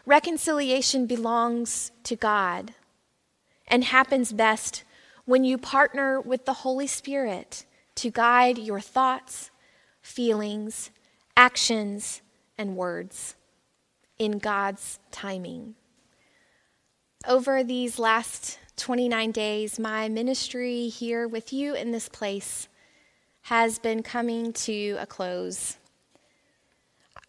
Reconciliation 0.05 1.07
belongs 1.07 1.91
to 2.03 2.15
God 2.15 2.73
and 3.67 3.83
happens 3.83 4.31
best 4.31 4.85
when 5.25 5.43
you 5.43 5.57
partner 5.57 6.21
with 6.21 6.45
the 6.45 6.53
Holy 6.53 6.87
Spirit 6.87 7.65
to 7.95 8.09
guide 8.09 8.57
your 8.57 8.79
thoughts, 8.79 9.51
feelings, 10.01 10.89
actions, 11.35 12.21
and 12.57 12.77
words 12.77 13.35
in 14.17 14.39
God's 14.39 14.99
timing. 15.11 15.75
Over 17.27 17.63
these 17.63 17.99
last 17.99 18.59
29 18.77 19.31
days, 19.31 19.77
my 19.77 20.07
ministry 20.07 20.87
here 20.87 21.27
with 21.27 21.51
you 21.51 21.75
in 21.75 21.91
this 21.91 22.07
place 22.07 22.69
has 23.43 23.77
been 23.77 24.03
coming 24.03 24.53
to 24.53 24.95
a 24.99 25.05
close. 25.05 25.77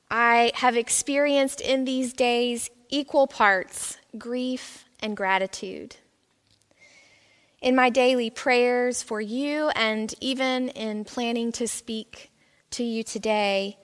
I 0.09 0.53
have 0.55 0.77
experienced 0.77 1.61
in 1.61 1.85
these 1.85 2.13
days 2.13 2.71
equal 2.89 3.27
parts 3.27 3.97
grief 4.17 4.85
and 5.01 5.17
gratitude. 5.17 5.97
In 7.61 7.75
my 7.75 7.91
daily 7.91 8.31
prayers 8.31 9.03
for 9.03 9.21
you, 9.21 9.71
and 9.71 10.15
even 10.21 10.69
in 10.71 11.05
planning 11.05 11.53
to 11.53 11.67
speak 11.67 12.31
to 12.71 12.85
you 12.85 13.03
today, 13.03 13.77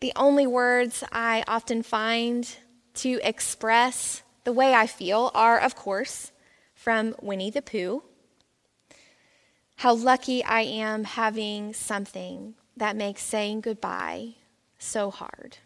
the 0.00 0.12
only 0.16 0.46
words 0.46 1.02
I 1.12 1.42
often 1.48 1.82
find 1.82 2.48
to 2.94 3.20
express 3.22 4.23
the 4.44 4.52
way 4.52 4.74
I 4.74 4.86
feel 4.86 5.30
are, 5.34 5.58
of 5.58 5.74
course, 5.74 6.32
from 6.74 7.14
Winnie 7.20 7.50
the 7.50 7.62
Pooh. 7.62 8.02
How 9.76 9.94
lucky 9.94 10.44
I 10.44 10.60
am 10.60 11.04
having 11.04 11.72
something 11.72 12.54
that 12.76 12.96
makes 12.96 13.22
saying 13.22 13.62
goodbye 13.62 14.34
so 14.78 15.10
hard. 15.10 15.58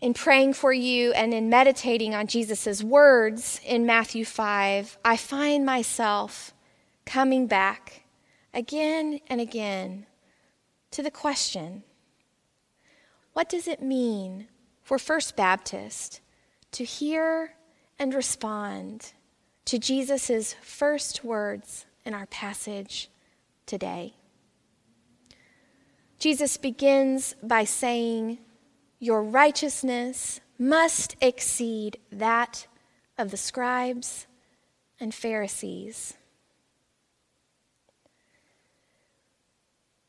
In 0.00 0.14
praying 0.14 0.54
for 0.54 0.72
you 0.72 1.12
and 1.12 1.34
in 1.34 1.48
meditating 1.48 2.14
on 2.14 2.28
Jesus' 2.28 2.84
words 2.84 3.60
in 3.64 3.84
Matthew 3.84 4.24
5, 4.24 4.98
I 5.04 5.16
find 5.16 5.66
myself 5.66 6.52
coming 7.04 7.46
back 7.46 8.04
again 8.54 9.20
and 9.28 9.40
again 9.40 10.06
to 10.90 11.02
the 11.02 11.10
question 11.10 11.82
what 13.32 13.48
does 13.48 13.68
it 13.68 13.80
mean 13.80 14.48
for 14.88 14.98
First 14.98 15.36
Baptist 15.36 16.22
to 16.72 16.82
hear 16.82 17.52
and 17.98 18.14
respond 18.14 19.12
to 19.66 19.78
Jesus' 19.78 20.54
first 20.62 21.22
words 21.22 21.84
in 22.06 22.14
our 22.14 22.24
passage 22.24 23.10
today? 23.66 24.14
Jesus 26.18 26.56
begins 26.56 27.34
by 27.42 27.64
saying, 27.64 28.38
Your 28.98 29.22
righteousness 29.22 30.40
must 30.58 31.16
exceed 31.20 31.98
that 32.10 32.66
of 33.18 33.30
the 33.30 33.36
scribes 33.36 34.26
and 34.98 35.14
Pharisees. 35.14 36.14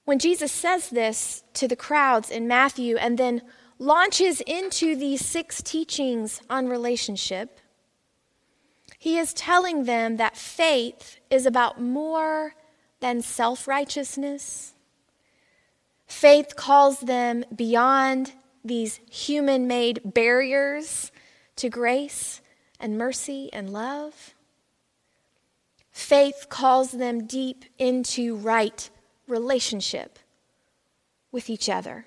When 0.06 0.20
Jesus 0.20 0.54
says 0.54 0.90
this 0.90 1.44
to 1.56 1.68
the 1.68 1.76
crowds 1.76 2.32
in 2.32 2.48
Matthew 2.48 2.96
and 2.96 3.18
then 3.18 3.42
launches 3.80 4.42
into 4.42 4.96
these 4.96 5.26
six 5.26 5.62
teachings 5.62 6.42
on 6.50 6.68
relationship, 6.68 7.60
he 8.98 9.18
is 9.18 9.34
telling 9.34 9.86
them 9.86 10.18
that 10.18 10.36
faith 10.38 11.20
is 11.30 11.46
about 11.46 11.82
more 11.82 12.54
than 13.00 13.22
self 13.22 13.68
righteousness. 13.68 14.74
Faith 16.06 16.56
calls 16.56 17.00
them 17.00 17.46
beyond 17.56 18.34
these 18.64 19.00
human 19.10 19.68
made 19.68 20.02
barriers 20.04 21.12
to 21.56 21.70
grace 21.70 22.42
and 22.80 22.98
mercy 22.98 23.50
and 23.54 23.72
love. 23.72 24.36
Faith 25.92 26.48
calls 26.50 26.92
them 26.92 27.26
deep 27.26 27.66
into 27.78 28.36
right 28.36 28.90
relationship 29.28 30.20
with 31.32 31.50
each 31.50 31.70
other. 31.70 32.06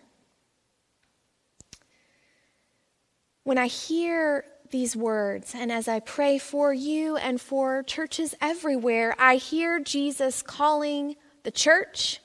When 3.44 3.58
I 3.58 3.66
hear 3.66 4.44
these 4.70 4.96
words, 4.96 5.54
and 5.54 5.70
as 5.70 5.88
I 5.88 6.00
pray 6.00 6.38
for 6.38 6.72
you 6.72 7.16
and 7.16 7.40
for 7.40 7.82
churches 7.82 8.34
everywhere, 8.40 9.14
I 9.18 9.36
hear 9.36 9.80
Jesus 9.80 10.42
calling 10.42 11.16
the 11.42 11.50
church 11.50 12.20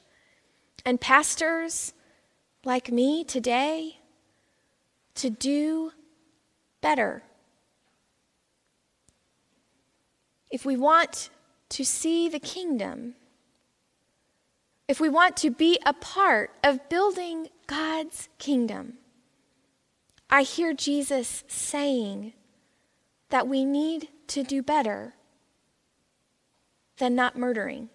and 0.85 1.01
pastors 1.01 1.93
like 2.63 2.91
me 2.91 3.23
today 3.23 3.97
to 5.15 5.29
do 5.29 5.91
better. 6.81 7.23
If 10.51 10.65
we 10.65 10.77
want 10.77 11.29
to 11.69 11.83
see 11.83 12.29
the 12.29 12.39
kingdom, 12.39 13.15
if 14.87 15.01
we 15.01 15.09
want 15.09 15.35
to 15.37 15.49
be 15.49 15.79
a 15.85 15.93
part 15.93 16.51
of 16.63 16.87
building 16.87 17.49
God's 17.65 18.29
kingdom, 18.37 18.93
I 20.29 20.43
hear 20.43 20.73
Jesus 20.73 21.43
saying 21.47 22.33
that 23.29 23.47
we 23.47 23.63
need 23.63 24.09
to 24.27 24.43
do 24.43 24.61
better 24.61 25.13
than 26.97 27.15
not 27.15 27.37
murdering. 27.37 27.89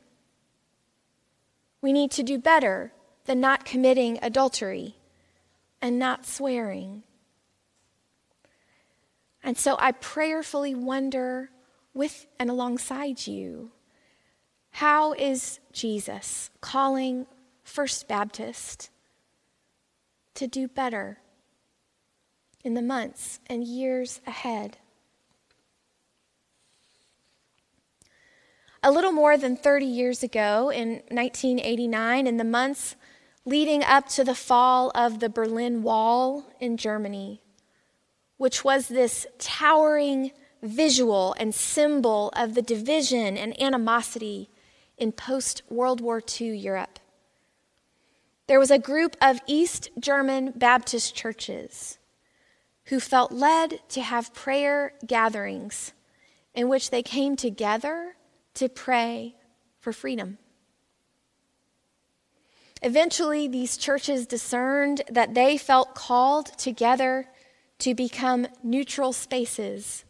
We 1.80 1.92
need 1.92 2.10
to 2.12 2.22
do 2.22 2.38
better 2.38 2.92
than 3.24 3.40
not 3.40 3.64
committing 3.64 4.18
adultery 4.22 4.96
and 5.80 5.98
not 5.98 6.24
swearing. 6.24 7.02
And 9.42 9.58
so 9.58 9.76
I 9.78 9.92
prayerfully 9.92 10.74
wonder 10.74 11.50
with 11.92 12.26
and 12.38 12.48
alongside 12.48 13.26
you 13.26 13.72
how 14.76 15.12
is 15.12 15.60
Jesus 15.72 16.50
calling 16.60 17.26
First 17.62 18.08
Baptist 18.08 18.90
to 20.34 20.46
do 20.46 20.66
better 20.66 21.18
in 22.64 22.74
the 22.74 22.82
months 22.82 23.40
and 23.46 23.64
years 23.64 24.20
ahead? 24.26 24.78
A 28.82 28.90
little 28.90 29.12
more 29.12 29.36
than 29.36 29.56
30 29.56 29.86
years 29.86 30.22
ago, 30.22 30.70
in 30.70 31.02
1989, 31.08 32.26
in 32.26 32.36
the 32.36 32.44
months 32.44 32.96
leading 33.44 33.84
up 33.84 34.08
to 34.08 34.24
the 34.24 34.34
fall 34.34 34.90
of 34.94 35.20
the 35.20 35.28
Berlin 35.28 35.82
Wall 35.82 36.44
in 36.60 36.76
Germany, 36.76 37.40
which 38.38 38.64
was 38.64 38.88
this 38.88 39.26
towering 39.38 40.32
visual 40.62 41.34
and 41.38 41.54
symbol 41.54 42.32
of 42.36 42.54
the 42.54 42.62
division 42.62 43.36
and 43.36 43.60
animosity 43.60 44.48
in 44.96 45.12
post 45.12 45.62
World 45.68 46.00
War 46.00 46.22
II 46.40 46.56
Europe. 46.56 46.98
There 48.46 48.58
was 48.58 48.70
a 48.70 48.78
group 48.78 49.16
of 49.20 49.40
East 49.46 49.90
German 49.98 50.52
Baptist 50.56 51.14
churches 51.14 51.98
who 52.86 53.00
felt 53.00 53.32
led 53.32 53.80
to 53.88 54.00
have 54.00 54.34
prayer 54.34 54.94
gatherings 55.06 55.92
in 56.54 56.68
which 56.68 56.90
they 56.90 57.02
came 57.02 57.36
together 57.36 58.16
to 58.54 58.68
pray 58.68 59.34
for 59.78 59.92
freedom. 59.92 60.38
Eventually, 62.82 63.46
these 63.46 63.76
churches 63.76 64.26
discerned 64.26 65.02
that 65.08 65.34
they 65.34 65.56
felt 65.56 65.94
called 65.94 66.46
together 66.58 67.28
to 67.78 67.94
become 67.94 68.48
neutral 68.62 69.12
spaces 69.12 70.04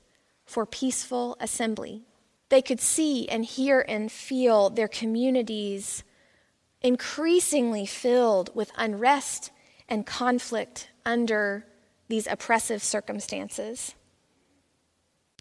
for 0.46 0.64
peaceful 0.64 1.36
assembly. 1.38 2.02
They 2.48 2.62
could 2.62 2.80
see 2.80 3.28
and 3.28 3.44
hear 3.44 3.84
and 3.86 4.10
feel 4.10 4.70
their 4.70 4.88
communities 4.88 6.02
increasingly 6.80 7.86
filled 7.86 8.54
with 8.54 8.72
unrest 8.76 9.50
and 9.88 10.06
conflict 10.06 10.88
under 11.04 11.66
these 12.12 12.26
oppressive 12.26 12.82
circumstances. 12.82 13.94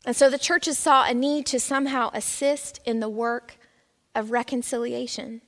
And 0.05 0.15
so 0.15 0.29
the 0.29 0.37
churches 0.37 0.77
saw 0.77 1.03
a 1.03 1.13
need 1.13 1.45
to 1.47 1.59
somehow 1.59 2.11
assist 2.13 2.79
in 2.85 3.01
the 3.01 3.09
work 3.09 3.57
of 4.15 4.31
reconciliation. 4.31 5.41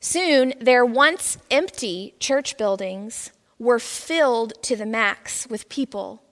Soon, 0.00 0.54
their 0.60 0.84
once 0.84 1.38
empty 1.52 2.16
church 2.18 2.58
buildings 2.58 3.30
were 3.60 3.78
filled 3.78 4.60
to 4.64 4.74
the 4.74 4.86
max 4.86 5.46
with 5.46 5.68
people 5.68 6.24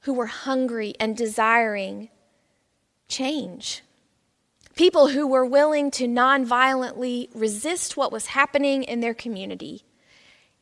who 0.00 0.12
were 0.12 0.26
hungry 0.26 0.92
and 1.00 1.16
desiring 1.16 2.10
change. 3.08 3.82
People 4.76 5.08
who 5.08 5.26
were 5.26 5.46
willing 5.46 5.90
to 5.92 6.06
nonviolently 6.06 7.30
resist 7.34 7.96
what 7.96 8.12
was 8.12 8.26
happening 8.26 8.82
in 8.82 9.00
their 9.00 9.14
community, 9.14 9.84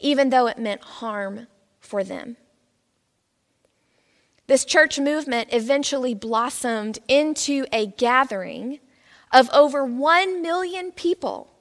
even 0.02 0.30
though 0.30 0.46
it 0.46 0.58
meant 0.58 0.82
harm 0.82 1.46
for 1.80 2.04
them. 2.04 2.36
This 4.46 4.64
church 4.64 4.98
movement 4.98 5.48
eventually 5.52 6.14
blossomed 6.14 6.98
into 7.08 7.64
a 7.72 7.86
gathering 7.86 8.80
of 9.32 9.48
over 9.50 9.84
1 9.84 10.42
million 10.42 10.92
people 10.92 11.54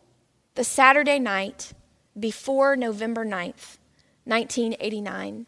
the 0.56 0.64
Saturday 0.64 1.20
night 1.20 1.72
before 2.20 2.76
November 2.76 3.26
9th, 3.26 3.78
1989 4.26 5.46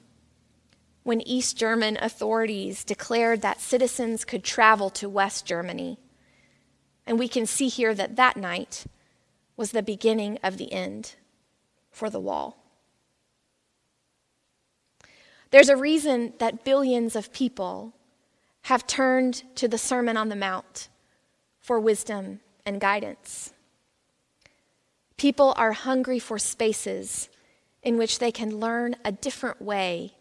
when 1.03 1.21
East 1.21 1.57
German 1.57 1.97
authorities 2.01 2.83
declared 2.83 3.41
that 3.41 3.61
citizens 3.61 4.25
could 4.25 4.43
travel 4.43 4.89
to 4.91 5.09
West 5.09 5.45
Germany. 5.45 5.99
And 7.05 7.19
we 7.19 7.27
can 7.27 7.45
see 7.45 7.67
here 7.67 7.93
that 7.93 8.15
that 8.15 8.37
night 8.37 8.85
was 9.57 9.71
the 9.71 9.83
beginning 9.83 10.39
of 10.41 10.57
the 10.57 10.71
end 10.71 11.15
for 11.91 12.09
the 12.09 12.19
wall. 12.19 12.62
There's 15.53 15.69
a 15.69 15.77
reason 15.77 16.33
that 16.39 16.63
billions 16.63 17.15
of 17.15 17.31
people 17.31 17.93
have 18.63 18.87
turned 18.87 19.43
to 19.53 19.67
the 19.67 19.77
Sermon 19.77 20.17
on 20.17 20.29
the 20.29 20.35
Mount 20.35 20.89
for 21.59 21.79
wisdom 21.79 22.39
and 22.65 22.81
guidance. 22.81 23.53
People 25.15 25.53
are 25.55 25.73
hungry 25.73 26.17
for 26.17 26.39
spaces 26.39 27.29
in 27.83 27.99
which 27.99 28.17
they 28.17 28.31
can 28.31 28.57
learn 28.57 28.95
a 29.05 29.11
different 29.11 29.61
way 29.61 30.15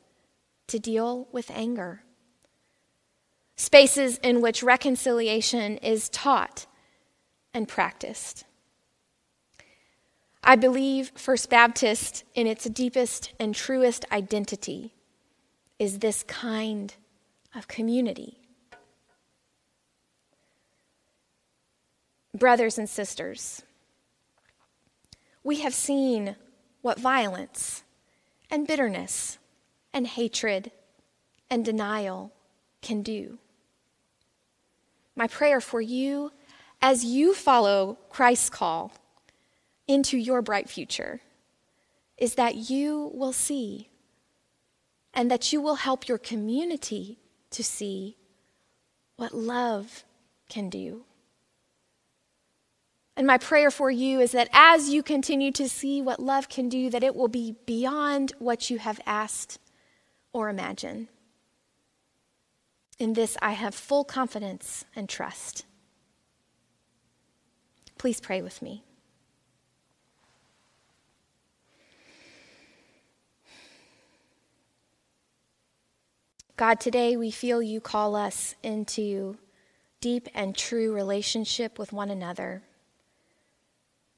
to 0.67 0.79
deal 0.79 1.27
with 1.33 1.51
anger. 1.51 2.03
Spaces 3.57 4.19
in 4.19 4.43
which 4.43 4.63
reconciliation 4.63 5.79
is 5.79 6.11
taught 6.11 6.67
and 7.55 7.67
practiced. 7.67 8.45
I 10.45 10.57
believe 10.57 11.11
First 11.15 11.49
Baptist, 11.49 12.23
in 12.35 12.47
its 12.47 12.67
deepest 12.67 13.33
and 13.41 13.55
truest 13.55 14.05
identity, 14.13 14.93
is 15.83 15.99
this 15.99 16.23
kind 16.23 16.95
of 17.57 17.67
community. 17.67 18.39
Brothers 22.33 22.79
and 22.79 22.89
sisters, 22.89 23.63
we 25.43 25.63
have 25.63 25.75
seen 25.75 26.37
what 26.83 27.01
violence 27.01 27.83
and 28.49 28.65
bitterness 28.65 29.39
and 29.93 30.07
hatred 30.07 30.71
and 31.51 31.65
denial 31.65 32.31
can 32.81 33.03
do. 33.03 33.39
My 35.17 35.27
prayer 35.27 35.61
for 35.61 35.81
you 35.81 36.31
as 36.81 37.05
you 37.05 37.35
follow 37.35 37.99
Christ's 38.09 38.51
call 38.51 38.93
into 39.89 40.17
your 40.17 40.43
bright 40.43 40.71
future 40.71 41.23
is 42.17 42.37
that 42.37 42.71
you 42.71 43.11
will 43.13 43.33
see 43.33 43.89
and 45.15 45.31
that 45.31 45.53
you 45.53 45.61
will 45.61 45.77
help 45.77 46.09
your 46.09 46.19
community 46.19 47.19
to 47.51 47.63
see 47.63 48.17
what 49.17 49.35
love 49.35 50.05
can 50.49 50.71
do. 50.71 51.05
And 53.17 53.27
my 53.27 53.37
prayer 53.37 53.71
for 53.71 53.91
you 53.91 54.21
is 54.21 54.33
that 54.33 54.49
as 54.53 54.89
you 54.89 55.03
continue 55.03 55.53
to 55.53 55.69
see 55.69 56.01
what 56.01 56.19
love 56.19 56.49
can 56.49 56.69
do, 56.69 56.89
that 56.91 57.05
it 57.05 57.15
will 57.15 57.29
be 57.29 57.57
beyond 57.67 58.33
what 58.39 58.71
you 58.71 58.79
have 58.79 59.01
asked 59.05 59.59
or 60.33 60.49
imagined. 60.49 61.09
In 62.99 63.13
this, 63.13 63.37
I 63.43 63.53
have 63.53 63.75
full 63.75 64.05
confidence 64.05 64.85
and 64.97 65.09
trust. 65.09 65.67
Please 67.99 68.21
pray 68.21 68.41
with 68.41 68.63
me. 68.63 68.83
God, 76.57 76.81
today 76.81 77.17
we 77.17 77.31
feel 77.31 77.63
you 77.63 77.81
call 77.81 78.15
us 78.15 78.55
into 78.63 79.39
deep 80.01 80.29
and 80.35 80.55
true 80.55 80.93
relationship 80.93 81.79
with 81.79 81.93
one 81.93 82.11
another. 82.11 82.63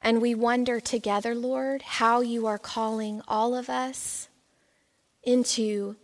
And 0.02 0.20
we 0.20 0.34
wonder 0.34 0.80
together, 0.80 1.34
Lord, 1.34 1.82
how 1.82 2.20
you 2.22 2.46
are 2.46 2.58
calling 2.58 3.22
all 3.28 3.54
of 3.54 3.70
us 3.70 4.28
into 5.22 5.94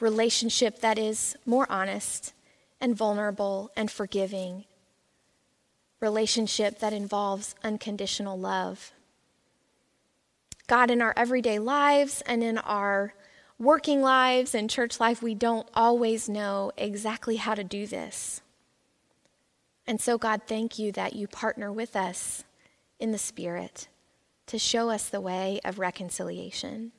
relationship 0.00 0.80
that 0.80 0.98
is 0.98 1.36
more 1.44 1.70
honest 1.70 2.32
and 2.80 2.96
vulnerable 2.96 3.70
and 3.76 3.90
forgiving. 3.90 4.64
Relationship 6.00 6.78
that 6.78 6.94
involves 6.94 7.54
unconditional 7.62 8.38
love. 8.38 8.92
God, 10.66 10.90
in 10.90 11.02
our 11.02 11.12
everyday 11.16 11.58
lives 11.58 12.22
and 12.22 12.42
in 12.42 12.56
our 12.56 13.12
working 13.60 14.00
lives 14.00 14.54
and 14.54 14.70
church 14.70 14.98
life, 14.98 15.22
we 15.22 15.34
don't 15.34 15.68
always 15.74 16.28
know 16.28 16.72
exactly 16.78 17.36
how 17.36 17.54
to 17.54 17.62
do 17.62 17.86
this. 17.86 18.40
And 19.86 20.00
so, 20.00 20.16
God, 20.16 20.42
thank 20.46 20.78
you 20.78 20.90
that 20.92 21.14
you 21.14 21.28
partner 21.28 21.70
with 21.70 21.94
us 21.94 22.42
in 22.98 23.12
the 23.12 23.18
Spirit 23.18 23.88
to 24.46 24.58
show 24.58 24.88
us 24.88 25.08
the 25.08 25.20
way 25.20 25.60
of 25.62 25.78
reconciliation. 25.78 26.92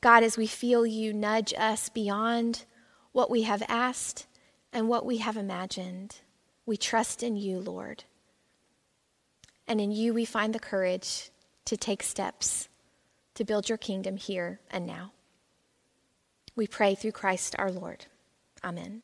God, 0.00 0.22
as 0.22 0.38
we 0.38 0.46
feel 0.46 0.86
you 0.86 1.12
nudge 1.12 1.52
us 1.56 1.88
beyond 1.88 2.64
what 3.12 3.30
we 3.30 3.42
have 3.42 3.62
asked 3.68 4.26
and 4.72 4.88
what 4.88 5.04
we 5.04 5.18
have 5.18 5.36
imagined, 5.36 6.16
we 6.66 6.76
trust 6.76 7.22
in 7.22 7.36
you, 7.36 7.58
Lord. 7.58 8.04
And 9.68 9.80
in 9.80 9.92
you, 9.92 10.14
we 10.14 10.24
find 10.24 10.54
the 10.54 10.58
courage 10.58 11.30
to 11.66 11.76
take 11.76 12.02
steps 12.02 12.68
to 13.34 13.44
build 13.44 13.68
your 13.68 13.78
kingdom 13.78 14.16
here 14.16 14.60
and 14.70 14.86
now. 14.86 15.12
We 16.56 16.66
pray 16.66 16.94
through 16.94 17.12
Christ 17.12 17.56
our 17.58 17.70
Lord. 17.70 18.06
Amen. 18.62 19.02